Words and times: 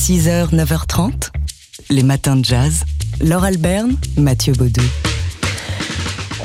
6h, 0.00 0.54
9h30, 0.54 1.28
les 1.90 2.02
matins 2.02 2.34
de 2.34 2.42
jazz. 2.42 2.84
Laure 3.20 3.44
Alberne, 3.44 3.96
Mathieu 4.16 4.54
Baudou. 4.54 4.80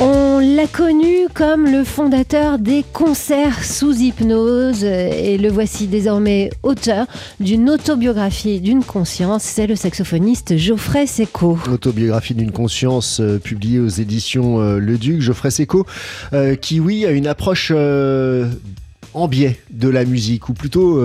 On 0.02 0.40
l'a 0.40 0.68
connu 0.68 1.30
comme 1.34 1.64
le 1.64 1.86
fondateur 1.86 2.60
des 2.60 2.84
concerts 2.92 3.64
sous 3.64 3.94
hypnose 3.94 4.84
et 4.84 5.38
le 5.38 5.50
voici 5.50 5.88
désormais 5.88 6.50
auteur 6.64 7.08
d'une 7.40 7.70
autobiographie 7.70 8.60
d'une 8.60 8.84
conscience, 8.84 9.44
c'est 9.44 9.68
le 9.68 9.78
saxophoniste 9.78 10.58
Geoffrey 10.58 11.08
Seco. 11.08 11.58
Autobiographie 11.72 12.36
d'une 12.36 12.52
conscience 12.52 13.22
euh, 13.22 13.40
publiée 13.40 13.80
aux 13.80 13.88
éditions 13.88 14.60
euh, 14.60 14.80
Le 14.80 14.98
Duc, 14.98 15.22
Geoffrey 15.22 15.50
Seco, 15.50 15.86
euh, 16.34 16.56
qui 16.56 16.82
oui 16.82 17.06
a 17.06 17.12
une 17.12 17.26
approche 17.26 17.72
en 17.72 19.30
biais 19.30 19.58
de 19.72 19.88
la 19.88 20.04
musique, 20.04 20.50
ou 20.50 20.54
plutôt 20.54 21.00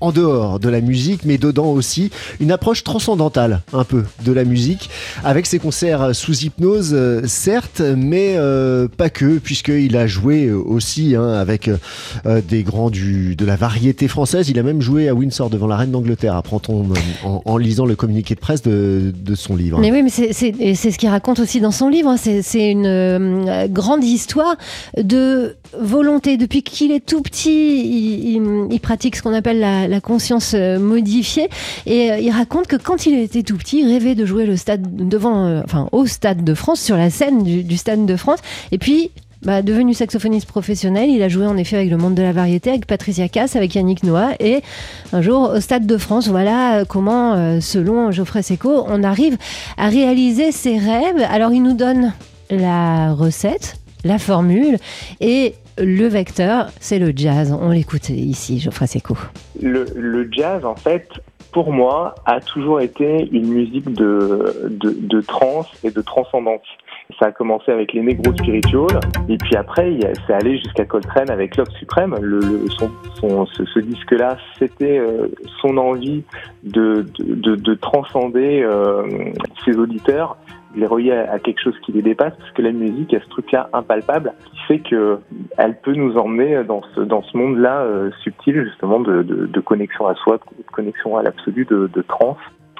en 0.00 0.12
dehors 0.12 0.60
de 0.60 0.68
la 0.68 0.80
musique, 0.80 1.24
mais 1.24 1.38
dedans 1.38 1.66
aussi 1.66 2.10
une 2.40 2.52
approche 2.52 2.84
transcendantale 2.84 3.62
un 3.72 3.84
peu 3.84 4.04
de 4.24 4.32
la 4.32 4.44
musique, 4.44 4.90
avec 5.24 5.46
ses 5.46 5.58
concerts 5.58 6.14
sous 6.14 6.44
hypnose, 6.44 6.90
euh, 6.92 7.22
certes, 7.26 7.80
mais 7.80 8.34
euh, 8.36 8.88
pas 8.88 9.08
que, 9.08 9.38
puisqu'il 9.38 9.96
a 9.96 10.06
joué 10.06 10.50
aussi 10.50 11.14
hein, 11.16 11.28
avec 11.28 11.68
euh, 11.68 12.40
des 12.46 12.62
grands 12.62 12.90
de 12.90 13.44
la 13.44 13.56
variété 13.56 14.08
française. 14.08 14.48
Il 14.50 14.58
a 14.58 14.62
même 14.62 14.82
joué 14.82 15.08
à 15.08 15.14
Windsor 15.14 15.48
devant 15.48 15.66
la 15.66 15.76
reine 15.76 15.90
d'Angleterre, 15.90 16.36
apprend-on 16.36 16.86
en, 17.24 17.56
lisant 17.56 17.86
le 17.86 17.96
communiqué 17.96 18.34
de 18.34 18.40
presse 18.40 18.62
de, 18.62 19.12
son 19.34 19.56
livre. 19.56 19.78
Mais 19.80 19.92
oui, 19.92 20.02
mais 20.02 20.10
c'est 20.10 20.32
ce 20.90 20.98
qu'il 20.98 21.08
raconte 21.08 21.40
aussi 21.40 21.60
dans 21.60 21.70
son 21.70 21.88
livre. 21.88 22.10
Hein. 22.10 22.16
C'est 22.16 22.70
une 22.70 23.66
grande 23.68 24.04
histoire 24.04 24.56
de 24.96 25.56
volonté. 25.78 26.36
Depuis 26.36 26.62
qu'il 26.62 26.92
est 26.92 27.04
tout 27.04 27.22
petit, 27.22 28.36
il 28.70 28.80
pratique 28.80 29.16
ce 29.16 29.22
qu'on 29.22 29.34
appelle 29.34 29.60
la 29.60 29.85
la, 29.88 30.00
conscience 30.00 30.52
euh, 30.54 30.78
modifiée. 30.78 31.48
Et 31.86 32.10
euh, 32.10 32.18
il 32.18 32.30
raconte 32.30 32.66
que 32.66 32.76
quand 32.76 33.06
il 33.06 33.18
était 33.18 33.42
tout 33.42 33.56
petit, 33.56 33.80
il 33.80 33.88
rêvait 33.88 34.14
de 34.14 34.24
jouer 34.24 34.46
le 34.46 34.56
stade 34.56 35.08
devant, 35.08 35.46
euh, 35.46 35.62
enfin, 35.64 35.88
au 35.92 36.06
Stade 36.06 36.44
de 36.44 36.54
France, 36.54 36.80
sur 36.80 36.96
la 36.96 37.10
scène 37.10 37.42
du, 37.42 37.76
Stade 37.76 38.06
de 38.06 38.16
France. 38.16 38.40
Et 38.72 38.78
puis, 38.78 39.10
bah, 39.42 39.62
devenu 39.62 39.94
saxophoniste 39.94 40.46
professionnel, 40.46 41.10
il 41.10 41.22
a 41.22 41.28
joué 41.28 41.46
en 41.46 41.56
effet 41.56 41.76
avec 41.76 41.90
le 41.90 41.96
monde 41.96 42.14
de 42.14 42.22
la 42.22 42.32
variété, 42.32 42.70
avec 42.70 42.86
Patricia 42.86 43.28
Cass, 43.28 43.54
avec 43.54 43.74
Yannick 43.74 44.02
Noah, 44.02 44.32
et 44.40 44.62
un 45.12 45.22
jour 45.22 45.52
au 45.54 45.60
Stade 45.60 45.86
de 45.86 45.98
France, 45.98 46.28
voilà 46.28 46.84
comment, 46.88 47.60
selon 47.60 48.10
Geoffrey 48.10 48.42
Seco, 48.42 48.84
on 48.88 49.04
arrive 49.04 49.36
à 49.76 49.88
réaliser 49.88 50.52
ses 50.52 50.78
rêves. 50.78 51.24
Alors 51.30 51.52
il 51.52 51.62
nous 51.62 51.74
donne 51.74 52.12
la 52.50 53.12
recette, 53.12 53.76
la 54.04 54.18
formule, 54.18 54.78
et 55.20 55.54
le 55.78 56.06
vecteur, 56.06 56.68
c'est 56.80 56.98
le 56.98 57.12
jazz. 57.14 57.56
On 57.58 57.70
l'écoute 57.70 58.08
ici, 58.08 58.58
Geoffrey 58.60 58.86
Seco. 58.86 59.16
Le, 59.60 59.84
le, 59.94 60.28
jazz, 60.30 60.64
en 60.64 60.76
fait, 60.76 61.08
pour 61.52 61.72
moi, 61.72 62.14
a 62.24 62.40
toujours 62.40 62.80
été 62.80 63.28
une 63.30 63.48
musique 63.48 63.92
de, 63.92 64.70
de, 64.70 65.20
trance 65.20 65.68
et 65.84 65.90
de 65.90 66.00
transcendance. 66.00 66.66
Ça 67.18 67.26
a 67.26 67.32
commencé 67.32 67.70
avec 67.70 67.92
les 67.92 68.02
Negro 68.02 68.32
Spirituals, 68.32 69.00
et 69.28 69.38
puis 69.38 69.54
après, 69.54 69.96
c'est 70.26 70.34
allé 70.34 70.58
jusqu'à 70.58 70.84
Coltrane 70.84 71.30
avec 71.30 71.56
Love 71.56 71.70
Suprême. 71.78 72.16
Le, 72.20 72.64
son, 73.20 73.46
ce, 73.46 73.78
disque-là, 73.78 74.36
c'était 74.58 74.98
euh, 74.98 75.28
son 75.60 75.76
envie 75.76 76.24
de, 76.64 77.06
de, 77.18 77.54
de 77.54 77.74
transcender 77.74 78.62
euh, 78.62 79.04
ses 79.64 79.76
auditeurs 79.76 80.36
les 80.76 80.86
relier 80.86 81.12
à, 81.12 81.38
quelque 81.38 81.60
chose 81.60 81.74
qui 81.84 81.92
les 81.92 82.02
dépasse, 82.02 82.34
parce 82.38 82.50
que 82.52 82.62
la 82.62 82.72
musique 82.72 83.12
a 83.14 83.20
ce 83.20 83.28
truc-là 83.28 83.68
impalpable 83.72 84.32
qui 84.44 84.58
fait 84.68 84.78
que 84.78 85.18
elle 85.56 85.78
peut 85.80 85.94
nous 85.94 86.16
emmener 86.16 86.62
dans 86.64 86.82
ce 86.94 87.00
dans 87.00 87.22
ce 87.22 87.36
monde-là 87.36 87.82
euh, 87.82 88.10
subtil 88.22 88.64
justement 88.64 89.00
de, 89.00 89.22
de, 89.22 89.60
connexion 89.60 90.06
à 90.06 90.14
soi, 90.14 90.38
de 90.58 90.70
connexion 90.70 91.16
à 91.16 91.22
l'absolu, 91.22 91.64
de, 91.64 91.90
de 91.92 92.02
trance. 92.02 92.38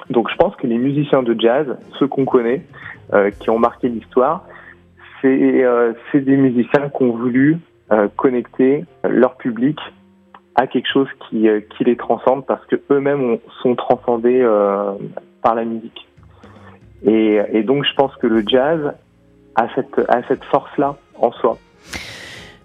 Donc 0.09 0.29
je 0.29 0.35
pense 0.35 0.55
que 0.55 0.67
les 0.67 0.77
musiciens 0.77 1.23
de 1.23 1.35
jazz, 1.37 1.67
ceux 1.99 2.07
qu'on 2.07 2.25
connaît, 2.25 2.63
euh, 3.13 3.31
qui 3.31 3.49
ont 3.49 3.59
marqué 3.59 3.89
l'histoire, 3.89 4.45
c'est 5.21 5.63
euh, 5.63 5.93
des 6.13 6.37
musiciens 6.37 6.89
qui 6.89 7.03
ont 7.03 7.15
voulu 7.15 7.57
euh, 7.91 8.07
connecter 8.15 8.85
leur 9.03 9.35
public 9.37 9.79
à 10.55 10.67
quelque 10.67 10.87
chose 10.91 11.07
qui, 11.29 11.47
qui 11.69 11.83
les 11.83 11.95
transcende 11.95 12.45
parce 12.45 12.65
que 12.65 12.75
eux-mêmes 12.89 13.37
sont 13.61 13.75
transcendés 13.75 14.43
par 15.43 15.53
la 15.53 15.63
musique. 15.63 16.06
Et, 17.05 17.63
donc 17.63 17.85
je 17.85 17.93
pense 17.95 18.15
que 18.15 18.27
le 18.27 18.43
jazz 18.47 18.93
a 19.55 19.67
cette, 19.75 20.43
force-là 20.45 20.95
en 21.19 21.31
soi. 21.31 21.57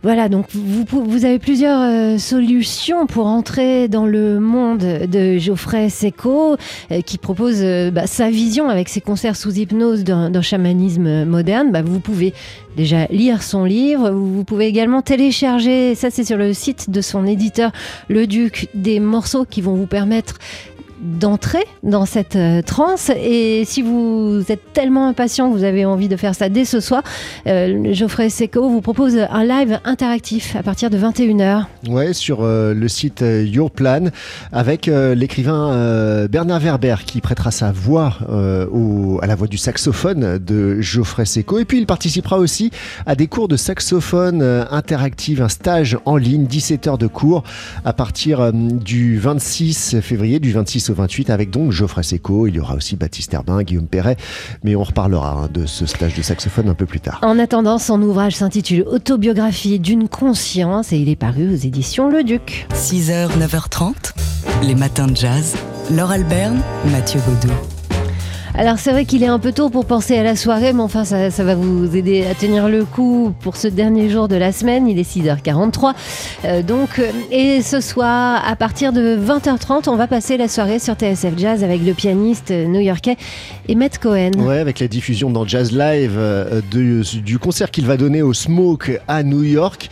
Voilà, 0.03 0.29
donc 0.29 0.47
vous, 0.51 0.85
vous 0.91 1.25
avez 1.25 1.39
plusieurs 1.39 1.81
euh, 1.81 2.19
solutions 2.19 3.07
pour 3.07 3.27
entrer 3.27 3.87
dans 3.87 4.05
le 4.05 4.41
monde 4.41 4.81
de 4.81 5.39
Geoffrey 5.39 5.91
Seco, 5.91 6.57
euh, 6.91 7.01
qui 7.03 7.19
propose 7.19 7.61
euh, 7.63 7.93
bah, 7.93 8.09
sa 8.09 8.29
vision 8.29 8.69
avec 8.69 8.89
ses 8.89 9.01
concerts 9.01 9.37
sous 9.37 9.53
hypnose 9.53 10.03
d'un 10.03 10.43
chamanisme 10.43 11.25
moderne. 11.25 11.71
Bah, 11.71 11.83
vous 11.83 12.01
pouvez 12.01 12.35
déjà 12.77 13.07
lire 13.11 13.45
son 13.45 13.65
livre, 13.65 14.11
vous 14.11 14.43
pouvez 14.43 14.67
également 14.67 15.03
télécharger, 15.03 15.95
ça 15.95 16.11
c'est 16.11 16.25
sur 16.25 16.37
le 16.39 16.53
site 16.53 16.91
de 16.91 17.01
son 17.01 17.25
éditeur 17.25 17.71
Le 18.09 18.27
Duc, 18.27 18.71
des 18.75 18.99
morceaux 18.99 19.45
qui 19.45 19.61
vont 19.61 19.75
vous 19.75 19.87
permettre 19.87 20.39
d'entrer 21.03 21.65
dans 21.83 22.07
cette 22.07 22.37
euh, 22.37 22.63
transe. 22.63 23.11
Et 23.11 23.65
si 23.65 23.83
vous 23.83 24.43
êtes 24.49 24.73
tellement 24.73 25.09
impatient 25.09 25.51
vous 25.51 25.65
avez 25.65 25.85
envie 25.85 26.09
de 26.09 26.17
faire 26.17 26.35
ça 26.35 26.49
dès 26.49 26.65
ce 26.65 26.81
soir, 26.81 27.03
euh, 27.47 27.93
Geoffrey 27.93 28.31
Seco 28.31 28.69
vous 28.69 28.81
propose 28.81 29.17
un 29.17 29.45
live 29.45 29.81
interactif 29.85 30.57
à 30.57 30.63
partir 30.63 30.91
de 30.91 30.99
21h. 30.99 31.65
Ouais, 31.89 32.13
sur 32.13 32.43
euh, 32.43 32.73
le 32.73 32.89
site 32.89 33.23
Your 33.23 33.71
Plan, 33.71 34.07
avec 34.53 34.87
l'écrivain 34.87 36.27
Bernard 36.29 36.61
Werber 36.61 36.97
qui 37.05 37.21
prêtera 37.21 37.51
sa 37.51 37.73
voix 37.73 38.19
à 38.29 39.27
la 39.27 39.35
voix 39.35 39.47
du 39.47 39.59
saxophone 39.59 40.39
de 40.39 40.81
Geoffrey 40.81 41.25
Seco. 41.25 41.59
Et 41.59 41.65
puis 41.65 41.79
il 41.79 41.87
participera 41.87 42.39
aussi 42.39 42.71
à 43.07 43.15
des 43.15 43.27
cours 43.27 43.49
de 43.49 43.57
saxophone 43.57 44.43
interactif, 44.71 45.41
un 45.41 45.49
stage 45.49 45.99
en 46.05 46.17
ligne, 46.17 46.47
17 46.47 46.87
heures 46.87 46.99
de 46.99 47.07
cours 47.07 47.43
à 47.85 47.93
partir 47.93 48.53
du 48.53 49.19
26 49.19 50.01
février, 50.01 50.39
du 50.39 50.53
26 50.53 50.91
au 50.91 50.92
28 50.93 51.31
avec 51.31 51.51
donc 51.51 51.73
Geoffrey 51.73 52.03
Seco. 52.03 52.47
Il 52.47 52.57
y 52.57 52.61
aura 52.61 52.75
aussi 52.75 52.97
Baptiste 52.97 53.35
Herbin, 53.35 53.63
Guillaume 53.63 53.87
Perret, 53.87 54.17
mais 54.65 54.77
on 54.77 54.83
reparlera 54.83 55.45
hein, 55.45 55.49
de 55.53 55.67
ce 55.67 55.87
stage 55.87 56.15
de 56.15 56.23
saxophone 56.23 56.69
un 56.69 56.75
peu 56.75 56.87
plus 56.87 57.01
tard. 57.01 57.21
En 57.23 57.39
attendant, 57.39 57.79
son 57.79 58.01
ouvrage 58.03 58.37
s'intitule 58.37 58.85
Autobiographie 58.87 59.79
d'une 59.79 60.09
conscience 60.09 60.93
et 60.93 60.99
il 60.99 61.09
est 61.09 61.17
paru 61.17 61.53
aux 61.53 61.57
éditions 61.57 62.11
Le 62.11 62.25
Duc. 62.25 62.67
6h, 62.75 63.31
9h30, 63.39 64.13
les 64.63 64.75
matins 64.75 65.07
de 65.07 65.17
jazz. 65.17 65.55
Laure 65.91 66.13
Alberne, 66.13 66.61
Mathieu 66.91 67.21
Baudou. 67.27 67.82
Alors 68.55 68.79
c'est 68.79 68.91
vrai 68.93 69.07
qu'il 69.07 69.23
est 69.23 69.29
un 69.29 69.39
peu 69.39 69.51
tôt 69.51 69.71
pour 69.71 69.87
penser 69.87 70.19
à 70.19 70.23
la 70.23 70.37
soirée, 70.37 70.75
mais 70.75 70.83
enfin 70.83 71.07
ça, 71.07 71.31
va 71.31 71.55
vous 71.55 71.97
aider 71.97 72.27
à 72.27 72.35
tenir 72.35 72.69
le 72.69 72.85
coup 72.85 73.33
pour 73.41 73.57
ce 73.57 73.67
dernier 73.67 74.11
jour 74.11 74.29
de 74.29 74.37
la 74.37 74.53
semaine. 74.53 74.87
Il 74.87 74.99
est 74.99 75.11
6h43. 75.11 75.95
Euh, 76.45 76.63
donc, 76.63 76.99
euh, 76.99 77.11
et 77.31 77.63
ce 77.63 77.81
soir, 77.81 78.43
à 78.47 78.55
partir 78.55 78.93
de 78.93 79.17
20h30, 79.17 79.89
on 79.89 79.97
va 79.97 80.07
passer 80.07 80.37
la 80.37 80.49
soirée 80.49 80.79
sur 80.79 80.95
TSF 80.95 81.33
Jazz 81.39 81.65
avec 81.65 81.83
le 81.83 81.95
pianiste 81.95 82.51
new-yorkais 82.51 83.17
Emmett 83.71 83.99
Cohen. 83.99 84.33
Ouais, 84.37 84.59
avec 84.59 84.81
la 84.81 84.89
diffusion 84.89 85.31
dans 85.31 85.47
Jazz 85.47 85.73
Live 85.73 86.17
euh, 86.19 86.61
du 86.71 87.39
concert 87.39 87.71
qu'il 87.71 87.87
va 87.87 87.97
donner 87.97 88.21
au 88.21 88.35
Smoke 88.35 88.99
à 89.09 89.23
New 89.23 89.45
York, 89.45 89.89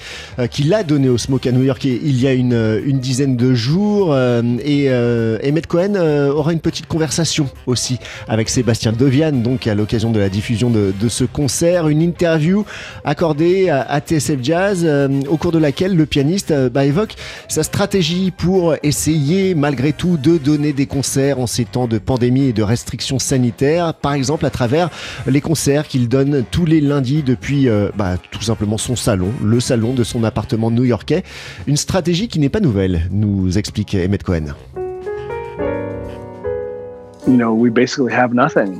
qu'il 0.51 0.75
a 0.75 0.83
donné 0.83 1.09
au 1.09 1.17
Smoke 1.17 1.49
à 1.49 1.53
New 1.53 1.63
York 1.63 1.83
il 1.85 2.21
y 2.21 2.27
a 2.27 2.35
une, 2.35 2.83
une 2.85 2.99
dizaine 2.99 3.37
de 3.37 3.55
jours. 3.55 4.15
et 4.15 4.91
Emmett 4.91 5.67
Cohen 5.67 5.95
aura 6.35 6.53
une 6.53 6.61
petite 6.61 6.87
conversation 6.87 7.49
aussi 7.67 7.99
avec 8.29 8.50
Sébastien 8.51 8.91
Dovian, 8.91 9.31
donc 9.31 9.69
à 9.69 9.77
l'occasion 9.77 10.11
de 10.11 10.19
la 10.19 10.29
diffusion 10.29 10.71
de, 10.71 10.93
ce 11.09 11.25
concert, 11.25 11.89
une 11.89 12.03
interview 12.03 12.65
accordée 13.05 13.71
à, 13.71 14.01
TSF 14.01 14.43
Jazz, 14.43 14.83
euh, 14.85 15.09
au 15.29 15.37
cours 15.37 15.53
de 15.53 15.59
laquelle 15.59 15.97
le 15.97 16.05
pianiste 16.05 16.51
euh, 16.51 16.69
bah, 16.69 16.85
évoque 16.85 17.15
sa 17.49 17.63
stratégie 17.63 18.33
pour 18.33 18.75
essayer 18.83 19.55
malgré 19.55 19.93
tout 19.93 20.17
de 20.17 20.37
donner 20.37 20.73
des 20.73 20.87
concerts 20.87 21.39
en 21.39 21.47
ces 21.47 21.65
temps 21.65 21.87
de 21.87 21.99
pandémie 21.99 22.47
et 22.47 22.53
de 22.53 22.65
restrictions 22.65 23.21
sanitaires, 23.21 23.95
par 23.95 24.15
exemple 24.15 24.45
à 24.45 24.51
travers 24.51 24.91
les 25.29 25.41
concerts 25.41 25.87
qu'il 25.87 26.09
donne 26.09 26.45
tous 26.51 26.67
les 26.67 26.81
lundis 26.81 27.23
depuis 27.23 27.69
euh, 27.69 27.91
bah, 27.97 28.17
tout 28.33 28.43
simplement 28.43 28.79
son 28.79 28.97
salon, 28.97 29.33
le 29.45 29.61
salon 29.61 29.95
de 29.95 30.03
son 30.03 30.25
appartement 30.25 30.73
new-yorkais. 30.73 31.23
Une 31.69 31.77
stratégie 31.77 32.27
qui 32.27 32.41
n'est 32.41 32.49
pas 32.49 32.61
nouvelle, 32.61 33.09
nous 33.13 33.59
explique 33.59 33.95
Emmett 33.95 34.25
Cohen. 34.25 34.55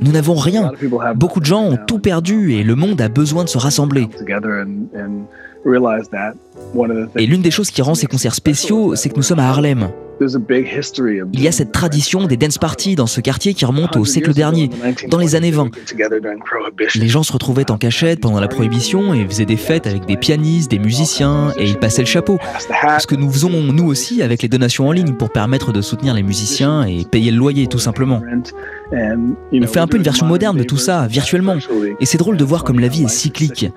Nous 0.01 0.11
n'avons 0.11 0.35
rien. 0.35 0.71
Beaucoup 1.15 1.39
de 1.39 1.45
gens 1.45 1.63
ont 1.63 1.77
tout 1.87 1.99
perdu 1.99 2.53
et 2.53 2.63
le 2.63 2.75
monde 2.75 3.01
a 3.01 3.09
besoin 3.09 3.43
de 3.43 3.49
se 3.49 3.57
rassembler. 3.57 4.07
Et 7.15 7.25
l'une 7.25 7.41
des 7.41 7.51
choses 7.51 7.71
qui 7.71 7.81
rend 7.81 7.95
ces 7.95 8.07
concerts 8.07 8.35
spéciaux, 8.35 8.95
c'est 8.95 9.09
que 9.09 9.15
nous 9.15 9.23
sommes 9.23 9.39
à 9.39 9.49
Harlem. 9.49 9.89
Il 11.33 11.41
y 11.41 11.47
a 11.47 11.51
cette 11.51 11.71
tradition 11.71 12.27
des 12.27 12.37
dance 12.37 12.57
parties 12.57 12.95
dans 12.95 13.07
ce 13.07 13.21
quartier 13.21 13.53
qui 13.53 13.65
remonte 13.65 13.95
au 13.95 14.05
siècle 14.05 14.33
dernier, 14.33 14.69
dans 15.07 15.17
les 15.17 15.35
années 15.35 15.51
20. 15.51 15.71
Les 16.95 17.07
gens 17.07 17.23
se 17.23 17.33
retrouvaient 17.33 17.71
en 17.71 17.77
cachette 17.77 18.21
pendant 18.21 18.39
la 18.39 18.47
prohibition 18.47 19.13
et 19.13 19.25
faisaient 19.25 19.45
des 19.45 19.57
fêtes 19.57 19.87
avec 19.87 20.05
des 20.05 20.17
pianistes, 20.17 20.69
des 20.69 20.79
musiciens 20.79 21.53
et 21.57 21.65
ils 21.65 21.77
passaient 21.77 22.03
le 22.03 22.07
chapeau. 22.07 22.37
Ce 22.99 23.07
que 23.07 23.15
nous 23.15 23.31
faisons 23.31 23.49
nous 23.49 23.85
aussi 23.85 24.21
avec 24.21 24.41
les 24.41 24.49
donations 24.49 24.87
en 24.87 24.91
ligne 24.91 25.13
pour 25.13 25.31
permettre 25.31 25.71
de 25.71 25.81
soutenir 25.81 26.13
les 26.13 26.23
musiciens 26.23 26.83
et 26.83 27.05
payer 27.05 27.31
le 27.31 27.37
loyer 27.37 27.67
tout 27.67 27.79
simplement. 27.79 28.21
On 28.93 29.67
fait 29.67 29.79
un 29.79 29.87
peu 29.87 29.97
une 29.97 30.03
version 30.03 30.25
moderne 30.25 30.57
de 30.57 30.63
tout 30.63 30.77
ça, 30.77 31.07
virtuellement. 31.07 31.55
Et 31.99 32.05
c'est 32.05 32.17
drôle 32.17 32.37
de 32.37 32.43
voir 32.43 32.63
comme 32.63 32.79
la 32.79 32.87
vie 32.87 33.03
est 33.03 33.09
cyclique. 33.09 33.69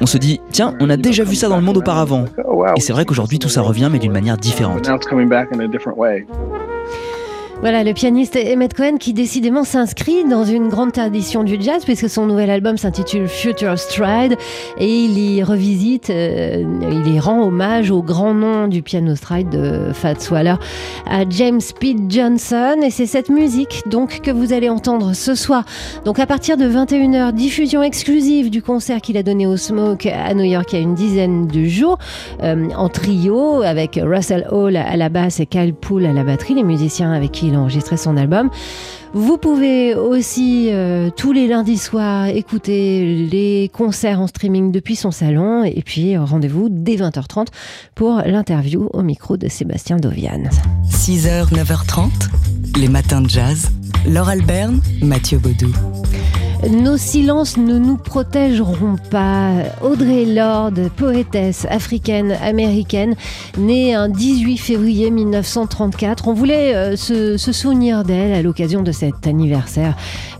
On 0.00 0.06
se 0.06 0.18
dit, 0.18 0.40
tiens, 0.50 0.74
on 0.80 0.88
a 0.90 0.96
déjà 0.96 1.24
vu 1.24 1.34
ça 1.34 1.48
dans 1.48 1.56
le 1.56 1.62
monde 1.62 1.76
auparavant. 1.78 2.24
Et 2.76 2.80
c'est 2.80 2.92
vrai 2.92 3.04
qu'aujourd'hui 3.04 3.38
tout 3.38 3.48
ça 3.48 3.62
revient, 3.62 3.88
mais 3.90 3.98
d'une 3.98 4.12
manière 4.12 4.36
différente. 4.36 4.88
Voilà, 7.62 7.84
le 7.84 7.92
pianiste 7.92 8.36
Emmett 8.36 8.74
Cohen 8.74 8.96
qui 8.98 9.12
décidément 9.12 9.62
s'inscrit 9.62 10.24
dans 10.24 10.42
une 10.42 10.68
grande 10.68 10.90
tradition 10.90 11.44
du 11.44 11.58
jazz 11.60 11.84
puisque 11.84 12.08
son 12.08 12.26
nouvel 12.26 12.50
album 12.50 12.76
s'intitule 12.76 13.28
Future 13.28 13.78
Stride 13.78 14.36
et 14.78 15.04
il 15.04 15.16
y 15.16 15.44
revisite, 15.44 16.10
euh, 16.10 16.64
il 16.90 17.14
y 17.14 17.20
rend 17.20 17.40
hommage 17.40 17.92
au 17.92 18.02
grand 18.02 18.34
nom 18.34 18.66
du 18.66 18.82
piano 18.82 19.14
stride 19.14 19.48
de 19.50 19.92
Fats 19.92 20.28
Waller 20.32 20.56
à 21.08 21.22
James 21.30 21.60
Pete 21.78 22.10
Johnson 22.10 22.78
et 22.82 22.90
c'est 22.90 23.06
cette 23.06 23.28
musique 23.28 23.84
donc 23.86 24.22
que 24.22 24.32
vous 24.32 24.52
allez 24.52 24.68
entendre 24.68 25.12
ce 25.14 25.36
soir. 25.36 25.64
Donc 26.04 26.18
à 26.18 26.26
partir 26.26 26.56
de 26.56 26.64
21h, 26.64 27.30
diffusion 27.30 27.84
exclusive 27.84 28.50
du 28.50 28.60
concert 28.60 29.00
qu'il 29.00 29.16
a 29.16 29.22
donné 29.22 29.46
au 29.46 29.56
Smoke 29.56 30.08
à 30.08 30.34
New 30.34 30.42
York 30.42 30.72
il 30.72 30.76
y 30.76 30.78
a 30.80 30.82
une 30.82 30.96
dizaine 30.96 31.46
de 31.46 31.64
jours 31.66 31.98
euh, 32.42 32.70
en 32.76 32.88
trio 32.88 33.62
avec 33.62 34.00
Russell 34.02 34.48
Hall 34.50 34.74
à 34.74 34.96
la 34.96 35.08
basse 35.08 35.38
et 35.38 35.46
Kyle 35.46 35.74
Poole 35.74 36.06
à 36.06 36.12
la 36.12 36.24
batterie, 36.24 36.54
les 36.54 36.64
musiciens 36.64 37.12
avec 37.12 37.30
qui 37.30 37.51
il 37.51 37.51
a 37.54 37.58
enregistré 37.58 37.96
son 37.96 38.16
album. 38.16 38.50
Vous 39.14 39.36
pouvez 39.36 39.94
aussi 39.94 40.68
euh, 40.70 41.10
tous 41.14 41.32
les 41.32 41.46
lundis 41.46 41.76
soirs 41.76 42.26
écouter 42.28 43.28
les 43.30 43.70
concerts 43.72 44.20
en 44.20 44.26
streaming 44.26 44.72
depuis 44.72 44.96
son 44.96 45.10
salon 45.10 45.64
et 45.64 45.82
puis 45.82 46.16
rendez-vous 46.16 46.68
dès 46.70 46.96
20h30 46.96 47.48
pour 47.94 48.22
l'interview 48.24 48.88
au 48.92 49.02
micro 49.02 49.36
de 49.36 49.48
Sébastien 49.48 49.98
Dovian. 49.98 50.44
6h, 50.88 51.52
9h30, 51.52 52.10
les 52.78 52.88
matins 52.88 53.20
de 53.20 53.28
jazz. 53.28 53.70
Laure 54.06 54.30
Alberne, 54.30 54.80
Mathieu 55.02 55.38
Baudou. 55.38 55.72
Nos 56.70 56.96
silences 56.96 57.56
ne 57.56 57.76
nous 57.76 57.96
protégeront 57.96 58.94
pas. 59.10 59.50
Audrey 59.82 60.24
Lorde, 60.24 60.90
poétesse 60.96 61.66
africaine 61.68 62.38
américaine, 62.40 63.16
née 63.58 63.94
un 63.94 64.08
18 64.08 64.58
février 64.58 65.10
1934. 65.10 66.28
On 66.28 66.34
voulait 66.34 66.74
euh, 66.74 66.96
se, 66.96 67.36
souvenir 67.36 68.04
d'elle 68.04 68.32
à 68.32 68.42
l'occasion 68.42 68.82
de 68.82 68.92
cet 68.92 69.26
anniversaire 69.26 69.96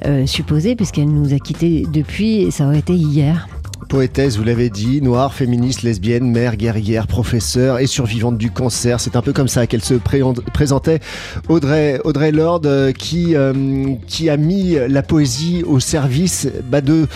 euh, 0.07 0.25
supposé, 0.27 0.77
puisqu'elle 0.77 1.13
nous 1.13 1.35
a 1.35 1.41
quittés 1.41 1.87
depuis, 1.93 2.53
ça 2.53 2.67
aurait 2.67 2.79
été 2.79 2.95
hier. 2.95 3.49
Poétesse, 3.93 4.39
vous 4.39 4.45
l'avez 4.45 4.71
dit, 4.71 5.03
noire, 5.03 5.35
féministe, 5.35 5.83
lesbienne, 5.83 6.31
mère, 6.31 6.57
guerrière, 6.57 7.07
professeure 7.07 7.79
et 7.79 7.87
survivante 7.87 8.39
du 8.39 8.51
cancer. 8.51 9.01
C'est 9.01 9.17
un 9.17 9.21
peu 9.21 9.35
comme 9.35 9.49
ça 9.49 9.67
qu'elle 9.67 9.85
se 9.85 9.93
présentait. 10.55 11.01
Audrey, 11.51 12.01
Audrey 12.03 12.33
Lorde 12.33 12.65
euh, 12.65 12.93
qui, 12.93 13.37
euh, 13.37 13.53
qui 14.07 14.31
a 14.31 14.39
mis 14.39 14.79
la 14.89 15.03
poésie 15.03 15.63
au 15.67 15.79
service 15.79 16.49
bah, 16.71 16.81
de 16.81 17.07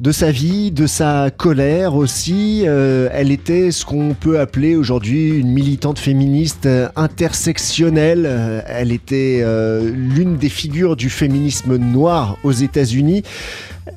de 0.00 0.12
sa 0.12 0.30
vie, 0.30 0.70
de 0.70 0.86
sa 0.86 1.28
colère 1.36 1.96
aussi. 1.96 2.62
Euh, 2.64 3.08
elle 3.12 3.32
était 3.32 3.72
ce 3.72 3.84
qu'on 3.84 4.14
peut 4.14 4.38
appeler 4.38 4.76
aujourd'hui 4.76 5.30
une 5.30 5.50
militante 5.50 5.98
féministe 5.98 6.68
intersectionnelle. 6.94 8.64
elle 8.68 8.92
était 8.92 9.44
l'une 9.92 10.36
des 10.36 10.48
figures 10.48 10.94
du 10.94 11.10
féminisme 11.10 11.76
noir 11.76 12.38
aux 12.44 12.52
États-Unis. 12.52 13.24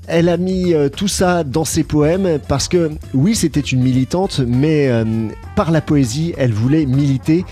Elle 0.08 0.30
a 0.30 0.38
mis 0.38 0.74
euh, 0.74 0.90
tout 0.90 1.08
ça 1.08 1.44
dans 1.44 1.66
ses 1.66 1.84
poèmes 1.84 2.40
parce 2.48 2.68
que 2.68 2.92
oui, 3.14 3.36
c'était 3.36 3.60
une 3.60 3.82
militante, 3.82 4.40
mais 4.40 4.90
euh, 4.90 5.06
par 5.56 5.72
la 5.72 5.82
poésie, 5.82 6.34
elle 6.38 6.54
voulait 6.54 6.86
militer 6.86 7.46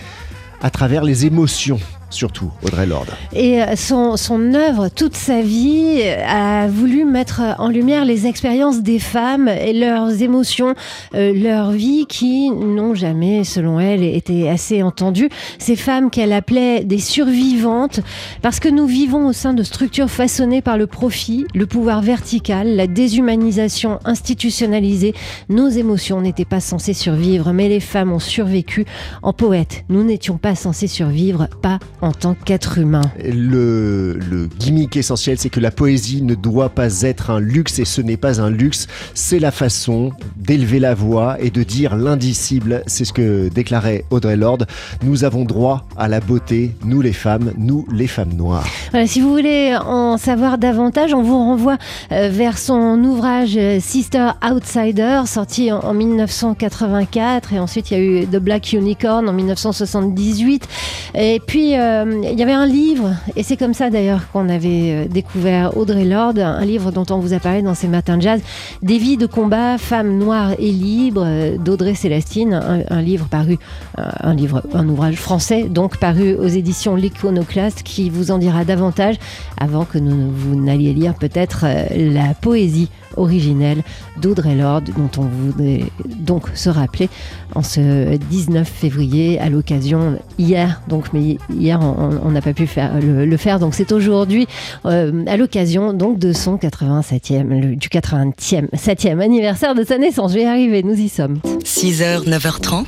à 0.62 0.70
travers 0.70 1.04
les 1.04 1.26
émotions 1.26 1.80
surtout, 2.10 2.52
Audrey 2.64 2.86
Lorde. 2.86 3.10
Et 3.34 3.62
euh, 3.62 3.76
son, 3.76 4.54
œuvre, 4.54 4.90
toute 4.90 5.16
sa 5.16 5.42
vie, 5.42 6.02
a 6.28 6.68
voulu 6.68 7.06
mettre 7.06 7.42
en 7.58 7.70
lumière 7.70 8.06
les 8.06 8.28
expériences 8.28 8.82
des 8.82 9.00
femmes 9.00 9.48
et 9.48 9.74
leurs 9.74 10.22
émotions, 10.22 10.76
euh, 11.16 11.34
leur 11.34 11.72
vie 11.72 12.06
qui 12.08 12.50
n'ont 12.50 12.94
jamais, 12.94 13.44
selon 13.44 13.80
elle, 13.80 14.04
été 14.04 14.50
assez 14.50 14.84
entendues. 14.84 15.30
Ces 15.58 15.76
femmes 15.76 16.10
qu'elle 16.10 16.34
appelait 16.34 16.84
des 16.84 17.00
survivantes, 17.00 18.02
parce 18.42 18.60
que 18.60 18.70
nous 18.70 18.88
vivons 18.88 19.28
au 19.28 19.34
sein 19.34 19.54
de 19.54 19.64
structures 19.64 20.10
façonnées 20.10 20.62
par 20.62 20.78
le 20.78 20.88
profit, 20.88 21.46
le 21.54 21.66
pouvoir 21.66 22.02
vertical, 22.02 22.76
la 22.76 22.88
déshumanisation 22.88 24.00
institutionnalisée. 24.06 25.14
Nos 25.50 25.70
émotions 25.70 26.22
n'étaient 26.22 26.46
pas 26.46 26.60
censées 26.60 26.94
survivre, 26.94 27.52
mais 27.54 27.70
les 27.70 27.80
femmes 27.80 28.12
ont 28.12 28.20
survécu 28.20 28.86
en 29.22 29.34
poète. 29.34 29.84
Nous 29.90 30.04
n'étions 30.04 30.38
pas 30.38 30.56
censés 30.56 30.88
survivre, 30.88 31.48
pas 31.62 31.80
en 32.02 32.12
tant 32.12 32.34
qu'être 32.34 32.78
humain. 32.78 33.02
Le, 33.24 34.14
le 34.14 34.50
gimmick 34.60 34.96
essentiel, 34.98 35.38
c'est 35.38 35.50
que 35.50 35.60
la 35.60 35.72
poésie 35.72 36.22
ne 36.22 36.36
doit 36.36 36.70
pas 36.70 37.02
être 37.02 37.30
un 37.30 37.40
luxe 37.40 37.80
et 37.80 37.86
ce 37.86 38.02
n'est 38.02 38.18
pas 38.18 38.42
un 38.42 38.50
luxe, 38.50 38.88
c'est 39.14 39.40
la 39.40 39.52
façon 39.52 40.12
d'élever 40.38 40.80
la 40.80 40.94
voix 40.94 41.38
et 41.40 41.50
de 41.50 41.64
dire 41.64 41.96
l'indicible. 41.96 42.84
C'est 42.88 43.06
ce 43.06 43.14
que 43.14 43.50
déclarait 43.50 44.06
Audrey 44.10 44.36
Lorde. 44.36 44.68
Nous 45.04 45.24
avons 45.24 45.46
droit 45.46 45.86
à 45.98 46.08
la 46.08 46.20
beauté, 46.20 46.76
nous 46.84 47.02
les 47.02 47.14
femmes, 47.14 47.54
nous 47.58 47.86
les 47.92 48.08
femmes 48.08 48.34
noires. 48.34 48.66
si 49.06 49.22
vous 49.22 49.30
voulez 49.30 49.76
en 49.76 50.18
savoir 50.18 50.58
davantage, 50.58 51.14
on 51.14 51.22
vous 51.22 51.38
renvoie 51.38 51.78
euh, 52.12 52.30
vers 52.32 52.58
son 52.58 53.04
ouvrage 53.04 53.58
euh, 53.58 53.80
Sister 53.80 54.30
Outsider, 54.50 55.22
sorti 55.26 55.72
en, 55.72 55.80
en 55.80 55.94
1984, 55.94 57.54
et 57.54 57.60
ensuite 57.60 57.92
il 57.92 57.98
y 57.98 58.00
a 58.00 58.04
eu 58.04 58.28
The 58.28 58.38
Black 58.38 58.74
Unicorn 58.74 59.28
en 59.28 59.34
1978, 59.34 60.68
et 61.16 61.42
puis 61.46 61.76
euh, 61.76 61.89
euh, 61.90 62.22
il 62.24 62.38
y 62.38 62.44
avait 62.44 62.54
un 62.54 62.66
livre, 62.66 63.16
et 63.36 63.44
c'est 63.44 63.58
comme 63.58 63.74
ça 63.74 63.90
d'ailleurs 63.90 64.30
qu'on 64.32 64.50
avait 64.50 65.06
euh, 65.06 65.06
découvert 65.08 65.76
Audrey 65.78 66.06
Lorde, 66.06 66.40
un 66.40 66.64
livre 66.64 66.92
dont 66.92 67.06
on 67.10 67.20
vous 67.20 67.34
a 67.34 67.40
parlé 67.40 67.62
dans 67.62 67.74
ces 67.74 67.88
matins 67.88 68.18
de 68.18 68.22
jazz, 68.22 68.42
Des 68.82 68.98
vies 68.98 69.18
de 69.18 69.26
combat, 69.26 69.78
femmes 69.78 70.18
noires 70.18 70.52
et 70.60 70.72
libres, 70.72 71.24
euh, 71.26 71.58
d'Audrey 71.58 71.96
Célestine, 71.96 72.54
un, 72.90 73.02
livre 73.02 73.28
paru, 73.28 73.58
un 73.98 74.34
livre, 74.34 74.62
un 74.74 74.88
ouvrage 74.88 75.16
français, 75.16 75.64
donc 75.64 75.98
paru 75.98 76.36
aux 76.36 76.48
éditions 76.48 76.96
L'Iconoclaste, 76.96 77.84
qui 77.84 78.10
vous 78.10 78.32
en 78.32 78.38
dira 78.38 78.66
davantage 78.66 79.16
avant 79.58 79.86
que 79.86 79.98
vous 79.98 80.56
n'alliez 80.56 80.94
lire 80.94 81.16
peut-être 81.16 81.66
la 81.96 82.34
poésie 82.34 82.90
originelle 83.20 83.84
d'Audrey 84.22 84.56
Lorde, 84.56 84.90
dont 84.98 85.10
on 85.18 85.24
voudrait 85.24 85.84
donc 86.06 86.48
se 86.56 86.70
rappeler 86.70 87.10
en 87.56 87.64
ce 87.64 88.18
19 88.18 88.68
février 88.68 89.40
à 89.40 89.50
l'occasion 89.50 90.20
hier, 90.38 90.82
donc 90.88 91.14
mais 91.14 91.38
hier 91.54 91.80
on 91.82 92.32
n'a 92.32 92.42
pas 92.42 92.54
pu 92.54 92.68
faire, 92.68 93.00
le, 93.02 93.38
faire, 93.38 93.60
donc 93.60 93.76
c'est 93.76 93.92
aujourd'hui 93.92 94.48
euh, 94.86 95.24
à 95.28 95.38
l'occasion 95.38 95.94
donc 95.94 96.20
de 96.20 96.34
son 96.34 96.58
87e, 96.58 97.76
du 97.76 97.88
80e, 97.90 98.70
7e 98.76 99.20
anniversaire 99.20 99.76
de 99.76 99.84
sa 99.84 99.98
naissance. 99.98 100.32
Je 100.32 100.38
vais 100.38 100.44
y 100.44 100.48
arriver, 100.48 100.84
nous 100.84 101.00
y 101.00 101.10
sommes. 101.10 101.40
6h, 101.64 102.26
9h30, 102.28 102.86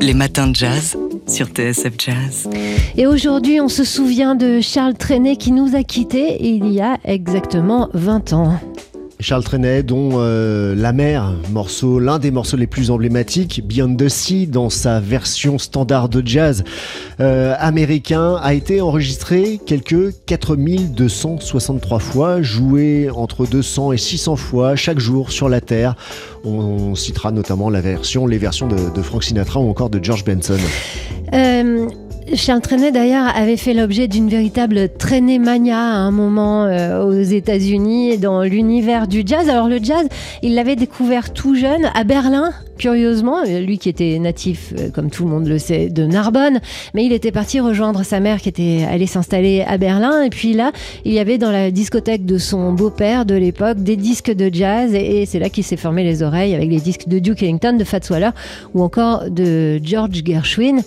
les 0.00 0.14
matins 0.14 0.48
de 0.48 0.56
jazz 0.56 0.96
sur 1.30 1.46
TSF 1.46 1.92
Jazz. 1.98 2.48
Et 2.96 3.06
aujourd'hui, 3.06 3.60
on 3.60 3.68
se 3.68 3.84
souvient 3.84 4.34
de 4.34 4.60
Charles 4.60 4.94
Trenet 4.94 5.36
qui 5.36 5.52
nous 5.52 5.76
a 5.76 5.82
quittés 5.82 6.44
il 6.44 6.72
y 6.72 6.80
a 6.80 6.98
exactement 7.04 7.88
20 7.94 8.32
ans. 8.32 8.60
Charles 9.20 9.44
Trenet, 9.44 9.82
dont 9.82 10.12
euh, 10.14 10.74
La 10.74 10.92
mer, 10.92 11.34
morceau, 11.50 11.98
l'un 11.98 12.18
des 12.18 12.30
morceaux 12.30 12.56
les 12.56 12.66
plus 12.66 12.90
emblématiques, 12.90 13.62
Beyond 13.66 13.94
the 13.96 14.08
Sea, 14.08 14.46
dans 14.46 14.70
sa 14.70 14.98
version 15.00 15.58
standard 15.58 16.08
de 16.08 16.22
jazz 16.24 16.64
euh, 17.20 17.54
américain, 17.58 18.36
a 18.42 18.54
été 18.54 18.80
enregistré 18.80 19.60
quelques 19.64 20.14
4263 20.26 21.98
fois, 21.98 22.42
joué 22.42 23.10
entre 23.10 23.46
200 23.46 23.92
et 23.92 23.98
600 23.98 24.36
fois 24.36 24.76
chaque 24.76 24.98
jour 24.98 25.30
sur 25.32 25.48
la 25.48 25.60
Terre. 25.60 25.96
On, 26.44 26.94
citera 26.94 27.30
notamment 27.30 27.68
les 27.70 27.80
versions 27.80 28.26
de, 28.26 29.02
Frank 29.02 29.22
Sinatra 29.22 29.60
ou 29.60 29.68
encore 29.68 29.90
de 29.90 30.02
George 30.02 30.24
Benson. 30.24 30.58
Euh, 31.32 31.88
Charles 32.34 32.60
Trenet 32.60 32.92
d'ailleurs 32.92 33.26
avait 33.34 33.56
fait 33.56 33.74
l'objet 33.74 34.06
d'une 34.06 34.28
véritable 34.28 34.88
traînée 34.88 35.38
mania 35.38 35.78
à 35.78 35.96
un 35.96 36.12
moment 36.12 36.64
euh, 36.64 37.02
aux 37.02 37.20
États-Unis 37.20 38.10
et 38.10 38.18
dans 38.18 38.42
l'univers 38.42 39.08
du 39.08 39.22
jazz. 39.26 39.48
Alors 39.48 39.68
le 39.68 39.78
jazz, 39.82 40.06
il 40.42 40.54
l'avait 40.54 40.76
découvert 40.76 41.32
tout 41.32 41.56
jeune 41.56 41.90
à 41.94 42.04
Berlin 42.04 42.52
curieusement, 42.80 43.44
lui 43.44 43.76
qui 43.76 43.90
était 43.90 44.18
natif, 44.18 44.72
euh, 44.78 44.88
comme 44.88 45.10
tout 45.10 45.24
le 45.24 45.30
monde 45.30 45.46
le 45.46 45.58
sait, 45.58 45.90
de 45.90 46.06
Narbonne, 46.06 46.60
mais 46.94 47.04
il 47.04 47.12
était 47.12 47.30
parti 47.30 47.60
rejoindre 47.60 48.02
sa 48.04 48.20
mère 48.20 48.40
qui 48.40 48.48
était 48.48 48.86
allée 48.88 49.06
s'installer 49.06 49.60
à 49.60 49.76
Berlin. 49.76 50.22
Et 50.22 50.30
puis 50.30 50.54
là, 50.54 50.72
il 51.04 51.12
y 51.12 51.18
avait 51.18 51.36
dans 51.36 51.52
la 51.52 51.70
discothèque 51.70 52.24
de 52.24 52.38
son 52.38 52.72
beau-père 52.72 53.26
de 53.26 53.34
l'époque 53.34 53.82
des 53.82 53.96
disques 53.96 54.30
de 54.30 54.48
jazz. 54.52 54.94
Et, 54.94 55.26
c'est 55.26 55.38
là 55.38 55.50
qu'il 55.50 55.62
s'est 55.62 55.76
formé 55.76 56.04
les 56.04 56.22
oreilles 56.22 56.54
avec 56.54 56.70
les 56.70 56.80
disques 56.80 57.06
de 57.06 57.18
Duke 57.18 57.42
Ellington, 57.42 57.76
de 57.76 57.84
Fats 57.84 58.00
Waller 58.08 58.30
ou 58.72 58.82
encore 58.82 59.28
de 59.28 59.78
George 59.84 60.22
Gershwin. 60.24 60.80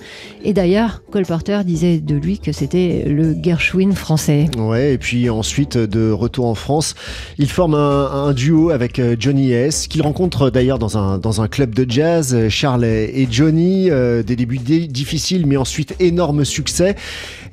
Et 0.44 0.54
d'ailleurs, 0.54 1.04
Cole 1.12 1.28
Porter 1.28 1.60
disait 1.64 2.00
de 2.00 2.16
lui 2.16 2.40
que 2.40 2.52
c'était 2.52 3.04
le 3.08 3.36
Gershwin 3.40 3.94
français. 3.94 4.48
Ouais, 4.58 4.94
et 4.94 4.98
puis 4.98 5.30
ensuite, 5.30 5.78
de 5.78 6.10
retour 6.10 6.48
en 6.48 6.56
France, 6.56 6.96
il 7.38 7.50
forme 7.50 7.76
un, 7.76 8.34
duo 8.34 8.72
avec 8.72 8.98
euh, 8.98 9.16
Johnny 9.20 9.52
S, 9.52 9.86
qu'il 9.86 10.02
rencontre 10.02 10.50
d'ailleurs 10.50 10.80
dans 10.80 10.98
un, 10.98 11.20
dans 11.20 11.42
un 11.42 11.48
club 11.48 11.76
de 11.76 11.83
jazz. 11.88 12.50
Charles 12.50 12.86
et 12.86 13.28
Johnny, 13.30 13.90
euh, 13.90 14.24
des 14.24 14.36
débuts 14.36 14.60
difficiles, 14.60 15.46
mais 15.46 15.58
ensuite 15.58 15.96
énorme 16.00 16.46
succès. 16.46 16.96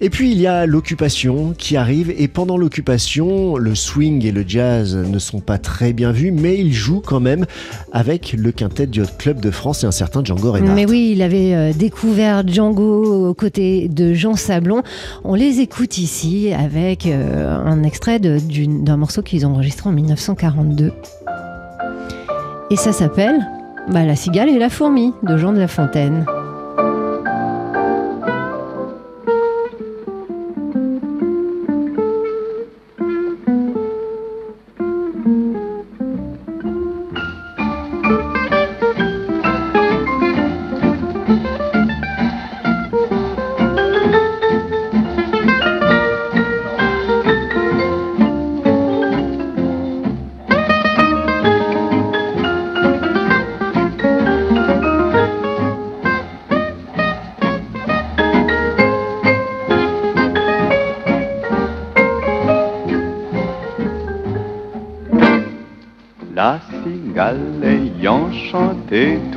Et 0.03 0.09
puis 0.09 0.33
il 0.33 0.41
y 0.41 0.47
a 0.47 0.65
l'occupation 0.65 1.55
qui 1.57 1.77
arrive, 1.77 2.13
et 2.17 2.27
pendant 2.27 2.57
l'occupation, 2.57 3.57
le 3.57 3.75
swing 3.75 4.25
et 4.25 4.33
le 4.33 4.45
jazz 4.47 4.97
ne 4.97 5.19
sont 5.19 5.41
pas 5.41 5.59
très 5.59 5.93
bien 5.93 6.11
vus, 6.11 6.31
mais 6.31 6.59
il 6.59 6.73
joue 6.73 7.03
quand 7.05 7.21
même 7.21 7.45
avec 7.93 8.33
le 8.33 8.51
quintet 8.51 8.87
du 8.87 9.03
Hot 9.03 9.07
Club 9.19 9.41
de 9.41 9.51
France 9.51 9.85
et 9.85 9.87
un 9.87 9.91
certain 9.91 10.25
Django 10.25 10.53
Reinhardt. 10.53 10.75
Mais 10.75 10.87
oui, 10.87 11.11
il 11.13 11.21
avait 11.21 11.55
euh, 11.55 11.73
découvert 11.75 12.47
Django 12.49 13.29
aux 13.29 13.35
côtés 13.35 13.89
de 13.89 14.15
Jean 14.15 14.37
Sablon. 14.37 14.83
On 15.25 15.35
les 15.35 15.61
écoute 15.61 15.99
ici 15.99 16.51
avec 16.53 17.07
euh, 17.07 17.55
un 17.57 17.83
extrait 17.83 18.21
d'un 18.21 18.97
morceau 18.97 19.21
qu'ils 19.23 19.47
ont 19.47 19.51
enregistré 19.51 19.91
en 19.91 19.93
1942. 19.93 20.93
Et 22.71 22.77
ça 22.77 22.93
s'appelle 22.93 23.41
bah, 23.91 24.05
La 24.05 24.17
cigale 24.17 24.49
et 24.49 24.59
la 24.59 24.71
fourmi 24.71 25.13
de 25.23 25.37
Jean 25.37 25.53
de 25.53 25.59
La 25.59 25.69
Fontaine. 25.69 26.25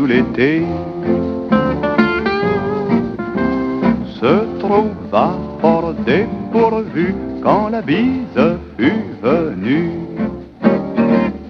L'été 0.05 0.63
se 4.19 4.59
trouva 4.59 5.37
fort 5.59 5.93
dépourvu 6.05 7.15
quand 7.41 7.69
la 7.69 7.81
bise 7.81 8.57
fut 8.77 9.05
venue. 9.21 9.91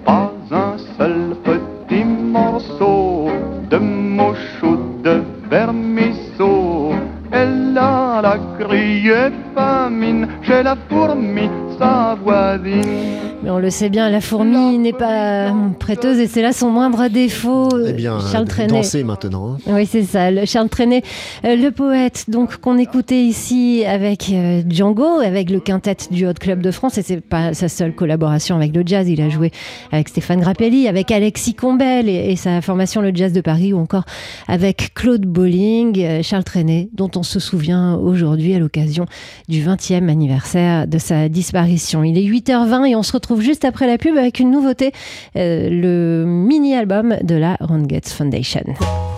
Pas 0.04 0.32
un 0.50 0.76
seul 0.96 1.36
petit 1.44 2.04
morceau 2.04 3.30
de 3.70 3.78
mouche 3.78 4.62
ou 4.62 4.76
de 5.02 5.22
vermisseau. 5.50 6.92
Elle 7.30 7.76
a 7.78 8.20
la 8.22 8.38
criée 8.58 9.30
famine 9.54 10.28
chez 10.42 10.62
la 10.62 10.76
fourmi, 10.88 11.48
sa 11.78 12.16
voisine. 12.22 13.13
On 13.54 13.58
le 13.58 13.70
sait 13.70 13.88
bien, 13.88 14.10
la 14.10 14.20
fourmi 14.20 14.78
n'est 14.78 14.92
pas 14.92 15.54
prêteuse 15.78 16.18
et 16.18 16.26
c'est 16.26 16.42
là 16.42 16.52
son 16.52 16.70
moindre 16.70 17.06
défaut. 17.06 17.68
Eh 17.86 17.92
bien, 17.92 18.18
Charles 18.32 18.48
danser 18.66 19.04
maintenant. 19.04 19.52
Hein. 19.52 19.58
Oui, 19.68 19.86
c'est 19.86 20.02
ça. 20.02 20.32
Le 20.32 20.44
Charles 20.44 20.68
Trenet, 20.68 21.04
euh, 21.44 21.54
le 21.54 21.70
poète, 21.70 22.24
donc 22.26 22.56
qu'on 22.56 22.78
écoutait 22.78 23.22
ici 23.22 23.84
avec 23.86 24.28
euh, 24.32 24.64
Django, 24.68 25.20
avec 25.20 25.50
le 25.50 25.60
quintet 25.60 25.98
du 26.10 26.26
Hot 26.26 26.34
Club 26.34 26.62
de 26.62 26.72
France, 26.72 26.98
et 26.98 27.02
c'est 27.02 27.20
pas 27.20 27.54
sa 27.54 27.68
seule 27.68 27.94
collaboration 27.94 28.56
avec 28.56 28.74
le 28.74 28.82
jazz. 28.84 29.08
Il 29.08 29.20
a 29.20 29.28
joué 29.28 29.52
avec 29.92 30.08
Stéphane 30.08 30.40
Grappelli, 30.40 30.88
avec 30.88 31.12
Alexis 31.12 31.54
Combel 31.54 32.08
et, 32.08 32.34
sa 32.34 32.60
formation 32.60 33.02
Le 33.02 33.14
Jazz 33.14 33.32
de 33.32 33.40
Paris, 33.40 33.72
ou 33.72 33.78
encore 33.78 34.04
avec 34.48 34.94
Claude 34.94 35.26
Bolling, 35.26 35.96
euh, 36.00 36.22
Charles 36.24 36.42
Trenet, 36.42 36.88
dont 36.92 37.10
on 37.14 37.22
se 37.22 37.38
souvient 37.38 37.94
aujourd'hui 37.94 38.52
à 38.52 38.58
l'occasion 38.58 39.06
du 39.48 39.62
20e 39.62 40.08
anniversaire 40.08 40.88
de 40.88 40.98
sa 40.98 41.28
disparition. 41.28 42.02
Il 42.02 42.18
est 42.18 42.28
8h20 42.28 42.86
et 42.86 42.96
on 42.96 43.04
se 43.04 43.12
retrouve 43.12 43.43
juste 43.44 43.64
après 43.64 43.86
la 43.86 43.98
pub 43.98 44.16
avec 44.16 44.40
une 44.40 44.50
nouveauté, 44.50 44.92
euh, 45.36 45.68
le 45.70 46.24
mini-album 46.26 47.16
de 47.22 47.34
la 47.34 47.56
Ron 47.60 47.86
Getz 47.88 48.12
Foundation. 48.12 48.64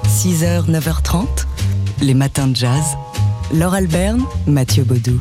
6h, 0.06 0.68
9h30, 0.70 1.26
les 2.02 2.14
matins 2.14 2.48
de 2.48 2.56
jazz. 2.56 2.96
Laure 3.54 3.74
Alberne, 3.74 4.22
Mathieu 4.46 4.82
Baudou. 4.82 5.20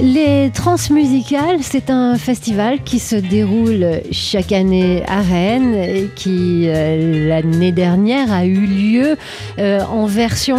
Les 0.00 0.50
Transmusicales, 0.54 1.58
c'est 1.60 1.90
un 1.90 2.16
festival 2.16 2.82
qui 2.82 2.98
se 2.98 3.14
déroule 3.14 4.00
chaque 4.10 4.50
année 4.50 5.04
à 5.06 5.20
Rennes 5.20 5.74
et 5.74 6.08
qui, 6.16 6.64
euh, 6.66 7.28
l'année 7.28 7.72
dernière, 7.72 8.32
a 8.32 8.46
eu 8.46 8.66
lieu 8.66 9.16
euh, 9.58 9.80
en 9.82 10.06
version 10.06 10.56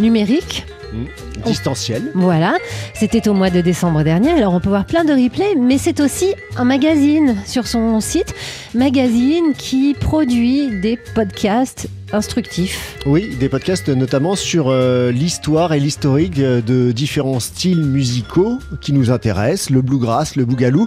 numérique. 0.00 0.66
Mmh 0.92 1.25
distanciel. 1.46 2.10
Voilà, 2.14 2.56
c'était 2.94 3.28
au 3.28 3.34
mois 3.34 3.50
de 3.50 3.60
décembre 3.60 4.02
dernier. 4.02 4.32
Alors 4.32 4.54
on 4.54 4.60
peut 4.60 4.68
voir 4.68 4.84
plein 4.84 5.04
de 5.04 5.12
replays, 5.12 5.54
mais 5.56 5.78
c'est 5.78 6.00
aussi 6.00 6.34
un 6.56 6.64
magazine 6.64 7.36
sur 7.46 7.66
son 7.66 8.00
site, 8.00 8.34
magazine 8.74 9.54
qui 9.56 9.94
produit 9.94 10.80
des 10.80 10.98
podcasts 11.14 11.88
instructifs. 12.12 12.98
Oui, 13.06 13.34
des 13.38 13.48
podcasts 13.48 13.88
notamment 13.88 14.36
sur 14.36 14.68
euh, 14.68 15.10
l'histoire 15.10 15.72
et 15.72 15.80
l'historique 15.80 16.38
de 16.40 16.92
différents 16.92 17.40
styles 17.40 17.84
musicaux 17.84 18.58
qui 18.80 18.92
nous 18.92 19.10
intéressent, 19.10 19.70
le 19.70 19.82
bluegrass, 19.82 20.36
le 20.36 20.44
boogaloo. 20.44 20.86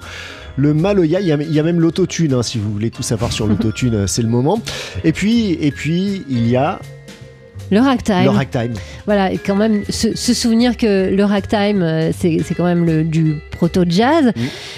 Le 0.58 0.74
maloya, 0.74 1.22
il 1.22 1.28
y, 1.28 1.60
a 1.60 1.64
même 1.64 1.80
l'autotune, 1.80 2.34
hein, 2.34 2.44
si 2.44 2.58
vous 2.58 2.70
voulez 2.70 2.92
tout 2.92 3.04
savoir 3.04 3.32
sur 3.32 3.48
l'autotune, 3.48 4.08
c'est 4.08 4.22
le 4.22 4.28
moment. 4.28 4.62
Et 5.06 5.14
puis, 5.14 5.54
et 5.54 5.72
puis, 5.72 6.26
il 6.28 6.50
y 6.50 6.58
a 6.58 6.80
le 7.72 7.80
ragtime. 7.80 8.24
Le 8.24 8.30
ragtime. 8.30 8.74
Voilà, 9.06 9.32
quand 9.46 9.56
même 9.56 9.84
se, 9.90 10.34
souvenir 10.34 10.78
que 10.78 11.14
le 11.14 11.24
ragtime, 11.24 11.82
euh, 11.82 12.12
c'est 12.18 12.42
quand 12.56 12.64
même 12.64 12.86
le, 12.86 13.04
du 13.04 13.36
proto-jazz. 13.60 14.32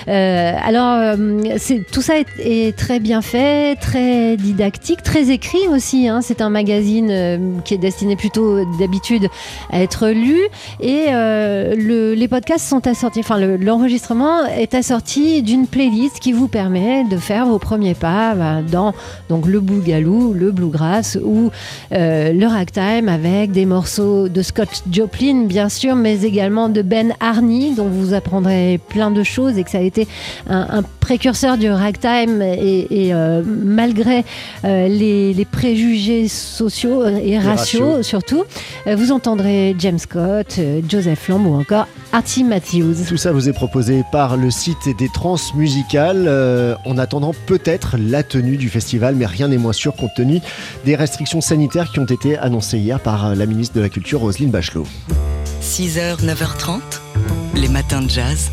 Euh, 0.08 0.54
alors, 0.64 1.18
euh, 1.20 1.58
tout 1.92 2.02
ça 2.02 2.14
est, 2.40 2.76
très 2.76 3.00
bien 3.00 3.22
fait, 3.22 3.76
très 3.80 4.38
didactique, 4.38 5.04
très 5.04 5.30
écrit 5.30 5.68
aussi. 5.70 6.08
Hein. 6.08 6.22
C'est 6.24 6.42
un 6.42 6.50
magazine 6.50 7.62
qui 7.64 7.76
est 7.76 7.78
destiné 7.78 8.16
plutôt 8.16 8.66
d'habitude 8.80 9.28
à 9.72 9.84
être 9.84 10.08
lu. 10.08 10.40
Et 10.80 11.08
le, 11.12 12.14
les 12.16 12.28
podcasts 12.28 12.68
sont 12.68 12.88
assortis, 12.88 13.20
enfin, 13.20 13.38
l'enregistrement 13.40 14.46
est 14.46 14.74
assorti 14.74 15.44
d'une 15.44 15.68
playlist 15.68 16.20
qui 16.20 16.32
vous 16.32 16.48
permet 16.48 17.04
de 17.04 17.18
faire 17.18 17.46
vos 17.46 17.60
premiers 17.60 17.94
pas 17.94 18.34
bah, 18.34 18.62
dans 18.68 18.94
donc, 19.30 19.46
le 19.46 19.60
boogaloo, 19.60 20.34
le 20.34 20.52
bluegrass 20.52 21.20
ou 21.24 21.52
le 21.92 22.46
ragtime 22.48 23.10
avec 23.10 23.52
des 23.52 23.66
morceaux 23.66 24.28
de 24.28 24.42
Scott 24.42 24.70
Joplin, 24.92 25.46
bien 25.46 25.70
sûr, 25.70 25.96
mais 25.96 26.24
également 26.24 26.70
de 26.70 26.82
Ben 26.82 27.14
Harney, 27.20 27.74
dont 27.76 27.88
vous 27.88 28.14
apprendrez 28.14 28.71
plein 28.78 29.12
de 29.12 29.24
choses 29.24 29.58
et 29.58 29.64
que 29.64 29.70
ça 29.70 29.80
a 29.80 29.82
été 29.82 30.08
un, 30.50 30.84
précurseur 31.00 31.58
du 31.58 31.70
ragtime. 31.70 32.42
Et, 32.42 32.88
euh, 33.14 33.44
malgré 33.46 34.24
euh, 34.64 34.88
les, 34.88 35.46
préjugés 35.52 36.28
sociaux 36.28 37.06
et, 37.06 37.38
raciaux, 37.38 38.04
surtout, 38.04 38.46
euh, 38.88 38.96
vous 38.96 39.12
entendrez 39.12 39.76
James 39.80 40.00
Scott, 40.00 40.60
Joseph 40.88 41.28
Lamb 41.28 41.46
ou 41.48 41.60
encore 41.60 41.88
Artie 42.14 42.44
Matthews. 42.44 42.96
Tout 43.08 43.18
ça 43.18 43.32
vous 43.32 43.50
est 43.50 43.54
proposé 43.54 44.04
par 44.12 44.38
le 44.38 44.52
site 44.52 44.96
des 44.98 45.10
trans 45.10 45.36
musicales 45.56 46.30
en 46.86 46.98
attendant 46.98 47.34
peut-être 47.48 47.96
la 47.98 48.24
tenue 48.24 48.58
du 48.58 48.70
festival, 48.70 49.16
mais 49.16 49.26
rien 49.26 49.48
n'est 49.48 49.58
moins 49.58 49.74
sûr 49.74 49.96
compte 49.96 50.12
tenu 50.16 50.40
des 50.86 50.96
restrictions 50.96 51.42
sanitaires 51.42 51.92
qui 51.92 52.00
ont 52.00 52.06
été 52.06 52.38
annoncées 52.38 52.78
hier 52.78 53.00
par 53.00 53.36
la 53.36 53.46
ministre 53.46 53.76
de 53.76 53.82
la 53.82 53.90
Culture, 53.90 54.22
Roselyne 54.22 54.52
Bachelot. 54.52 54.86
6h, 55.62 56.26
9h30, 56.26 56.82
les 57.56 57.70
matins 57.70 58.02
de 58.02 58.10
jazz. 58.10 58.52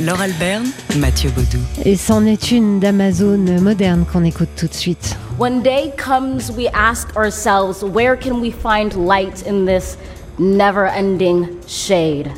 Laure 0.00 0.20
Alberne, 0.20 0.66
Mathieu 0.98 1.28
Baudou. 1.30 1.58
Et 1.84 1.96
c'en 1.96 2.24
est 2.24 2.52
une 2.52 2.78
d'Amazon 2.78 3.60
moderne 3.60 4.04
qu'on 4.04 4.22
écoute 4.22 4.50
tout 4.56 4.68
de 4.68 4.74
suite. 4.74 5.16
When 5.38 5.60
day 5.60 5.92
comes, 5.96 6.52
we 6.56 6.68
ask 6.72 7.16
ourselves, 7.16 7.82
where 7.82 8.16
can 8.16 8.40
we 8.40 8.52
find 8.52 8.94
light 8.94 9.44
in 9.44 9.66
this 9.66 9.96
never 10.38 10.86
ending 10.86 11.48
shade? 11.66 12.30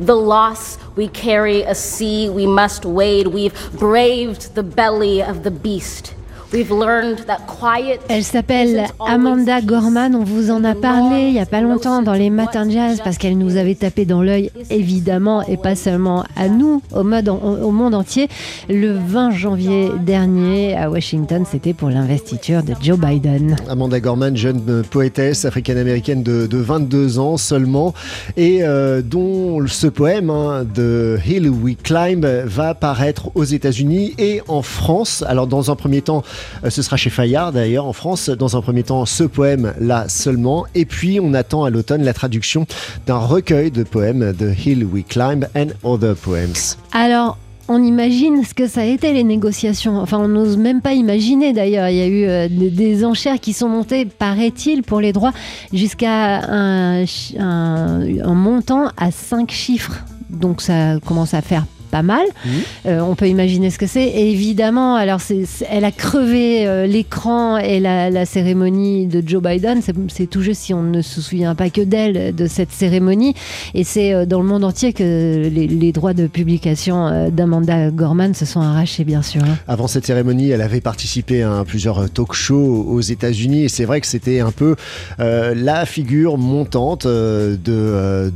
The 0.00 0.14
loss 0.14 0.78
we 0.96 1.08
carry, 1.08 1.64
a 1.64 1.74
sea 1.74 2.30
we 2.30 2.46
must 2.46 2.86
wade. 2.86 3.26
We've 3.26 3.52
braved 3.78 4.54
the 4.54 4.62
belly 4.62 5.22
of 5.22 5.42
the 5.42 5.50
beast. 5.50 6.14
Elle 8.08 8.24
s'appelle 8.24 8.84
Amanda 9.04 9.60
Gorman. 9.60 10.14
On 10.14 10.24
vous 10.24 10.50
en 10.50 10.62
a 10.64 10.74
parlé 10.74 11.26
il 11.28 11.32
n'y 11.32 11.40
a 11.40 11.46
pas 11.46 11.60
longtemps 11.60 12.02
dans 12.02 12.12
les 12.12 12.30
matins 12.30 12.66
de 12.66 12.70
jazz 12.70 13.00
parce 13.02 13.18
qu'elle 13.18 13.36
nous 13.36 13.56
avait 13.56 13.74
tapé 13.74 14.04
dans 14.04 14.22
l'œil, 14.22 14.50
évidemment, 14.70 15.42
et 15.42 15.56
pas 15.56 15.74
seulement 15.74 16.24
à 16.36 16.48
nous, 16.48 16.82
au, 16.94 17.02
mode, 17.02 17.28
au 17.28 17.70
monde 17.70 17.94
entier. 17.94 18.28
Le 18.68 18.92
20 18.92 19.32
janvier 19.32 19.90
dernier 20.00 20.76
à 20.76 20.88
Washington, 20.88 21.44
c'était 21.50 21.74
pour 21.74 21.90
l'investiture 21.90 22.62
de 22.62 22.74
Joe 22.80 22.98
Biden. 22.98 23.56
Amanda 23.68 24.00
Gorman, 24.00 24.36
jeune 24.36 24.82
poétesse 24.90 25.44
africaine-américaine 25.44 26.22
de, 26.22 26.48
22 26.52 27.18
ans 27.18 27.36
seulement, 27.36 27.92
et 28.36 28.60
euh, 28.62 29.02
dont 29.02 29.66
ce 29.66 29.86
poème 29.86 30.30
hein, 30.30 30.64
de 30.64 31.18
Hill 31.26 31.50
We 31.50 31.76
Climb 31.82 32.24
va 32.24 32.74
paraître 32.74 33.30
aux 33.34 33.44
États-Unis 33.44 34.14
et 34.18 34.42
en 34.48 34.62
France. 34.62 35.24
Alors, 35.26 35.46
dans 35.46 35.70
un 35.70 35.76
premier 35.76 36.02
temps, 36.02 36.18
euh, 36.18 36.35
ce 36.68 36.82
sera 36.82 36.96
chez 36.96 37.10
Fayard 37.10 37.52
d'ailleurs 37.52 37.86
en 37.86 37.92
France. 37.92 38.28
Dans 38.30 38.56
un 38.56 38.60
premier 38.60 38.82
temps, 38.82 39.06
ce 39.06 39.24
poème-là 39.24 40.08
seulement. 40.08 40.66
Et 40.74 40.84
puis, 40.84 41.20
on 41.20 41.34
attend 41.34 41.64
à 41.64 41.70
l'automne 41.70 42.02
la 42.02 42.12
traduction 42.12 42.66
d'un 43.06 43.18
recueil 43.18 43.70
de 43.70 43.82
poèmes 43.82 44.32
de 44.32 44.52
Hill 44.52 44.84
We 44.84 45.04
Climb 45.08 45.46
and 45.56 45.68
Other 45.82 46.14
Poems. 46.14 46.76
Alors, 46.92 47.38
on 47.68 47.82
imagine 47.82 48.44
ce 48.44 48.54
que 48.54 48.68
ça 48.68 48.82
a 48.82 48.84
été 48.84 49.12
les 49.12 49.24
négociations. 49.24 49.98
Enfin, 49.98 50.18
on 50.18 50.28
n'ose 50.28 50.56
même 50.56 50.80
pas 50.80 50.94
imaginer 50.94 51.52
d'ailleurs. 51.52 51.88
Il 51.88 51.96
y 51.96 52.00
a 52.00 52.06
eu 52.06 52.24
euh, 52.24 52.48
des, 52.48 53.04
enchères 53.04 53.40
qui 53.40 53.52
sont 53.52 53.68
montées, 53.68 54.04
paraît-il, 54.04 54.82
pour 54.82 55.00
les 55.00 55.12
droits 55.12 55.32
jusqu'à 55.72 56.42
un, 56.48 57.04
un, 57.38 58.34
montant 58.34 58.90
à 58.96 59.10
cinq 59.10 59.50
chiffres. 59.50 60.04
Donc 60.30 60.62
ça 60.62 60.98
commence 61.04 61.34
à 61.34 61.42
faire 61.42 61.64
pas 61.96 62.02
mal. 62.02 62.26
Mmh. 62.26 62.48
Euh, 62.86 63.00
on 63.00 63.14
peut 63.14 63.26
imaginer 63.28 63.70
ce 63.70 63.78
que 63.78 63.86
c'est. 63.86 64.04
Et 64.04 64.30
évidemment, 64.30 64.96
alors 64.96 65.20
elle 65.70 65.84
a 65.84 65.92
crevé 65.92 66.66
euh, 66.66 66.86
l'écran 66.86 67.56
et 67.56 67.80
la, 67.80 68.26
cérémonie 68.26 69.06
de 69.06 69.26
Joe 69.26 69.42
Biden. 69.42 69.80
C'est 70.08 70.26
tout 70.26 70.42
juste 70.42 70.60
si 70.60 70.74
on 70.74 70.82
ne 70.82 71.00
se 71.00 71.22
souvient 71.22 71.54
pas 71.54 71.70
que 71.70 71.80
d'elle, 71.80 72.34
de 72.34 72.46
cette 72.46 72.70
cérémonie. 72.70 73.34
Et 73.72 73.82
c'est 73.84 74.12
euh, 74.12 74.26
dans 74.26 74.42
le 74.42 74.46
monde 74.46 74.64
entier 74.64 74.92
que 74.92 75.48
les, 75.48 75.92
droits 75.92 76.12
de 76.12 76.26
publication 76.26 77.30
d'Amanda 77.30 77.90
Gorman 77.90 78.34
se 78.34 78.44
sont 78.44 78.60
arrachés, 78.60 79.04
bien 79.04 79.22
sûr. 79.22 79.40
Hein. 79.42 79.56
Avant 79.68 79.86
cette 79.86 80.04
cérémonie, 80.04 80.50
elle 80.50 80.60
avait 80.60 80.82
participé 80.82 81.42
à 81.42 81.64
plusieurs 81.66 82.10
talk 82.10 82.34
shows 82.34 82.86
aux 82.90 83.00
États-Unis. 83.00 83.64
Et 83.64 83.68
c'est 83.68 83.84
vrai 83.84 84.00
que 84.00 84.06
c'était 84.06 84.40
un 84.40 84.50
peu 84.50 84.76
la 85.18 85.86
figure 85.86 86.36
montante 86.36 87.06
de, 87.06 87.56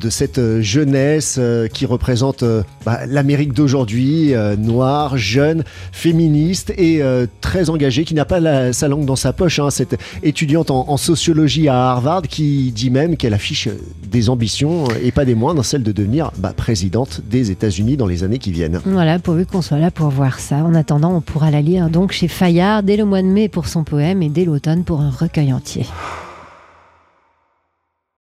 de 0.00 0.10
cette 0.10 0.60
jeunesse 0.60 1.38
qui 1.74 1.84
représente 1.84 2.44
bah, 2.86 3.00
l'Amérique 3.06 3.49
d'aujourd'hui, 3.52 4.34
euh, 4.34 4.56
noire, 4.56 5.16
jeune, 5.16 5.64
féministe 5.92 6.72
et 6.76 7.02
euh, 7.02 7.26
très 7.40 7.70
engagée, 7.70 8.04
qui 8.04 8.14
n'a 8.14 8.24
pas 8.24 8.72
sa 8.72 8.88
langue 8.88 9.04
dans 9.04 9.16
sa 9.16 9.32
poche. 9.32 9.58
Hein, 9.58 9.70
cette 9.70 9.98
étudiante 10.22 10.70
en, 10.70 10.96
sociologie 10.96 11.68
à 11.68 11.90
Harvard 11.90 12.22
qui 12.22 12.72
dit 12.72 12.90
même 12.90 13.16
qu'elle 13.16 13.34
affiche 13.34 13.68
des 14.06 14.28
ambitions 14.28 14.84
euh, 14.84 14.94
et 15.02 15.12
pas 15.12 15.24
des 15.24 15.34
moindres, 15.34 15.64
celle 15.64 15.82
de 15.82 15.92
devenir 15.92 16.30
bah, 16.38 16.52
présidente 16.56 17.20
des 17.28 17.50
États-Unis 17.50 17.96
dans 17.96 18.06
les 18.06 18.24
années 18.24 18.38
qui 18.38 18.52
viennent. 18.52 18.80
Voilà, 18.84 19.18
pourvu 19.18 19.46
qu'on 19.46 19.62
soit 19.62 19.78
là 19.78 19.90
pour 19.90 20.08
voir 20.08 20.38
ça. 20.38 20.56
En 20.56 20.74
attendant, 20.74 21.14
on 21.14 21.20
pourra 21.20 21.50
la 21.50 21.62
lire 21.62 21.88
donc 21.90 22.12
chez 22.12 22.28
Fayard 22.28 22.82
dès 22.82 22.96
le 22.96 23.04
mois 23.04 23.22
de 23.22 23.26
mai 23.26 23.48
pour 23.48 23.66
son 23.66 23.84
poème 23.84 24.22
et 24.22 24.28
dès 24.28 24.44
l'automne 24.44 24.84
pour 24.84 25.00
un 25.00 25.10
recueil 25.10 25.52
entier. 25.52 25.86